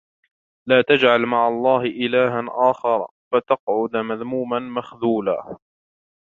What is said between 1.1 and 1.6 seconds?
مَعَ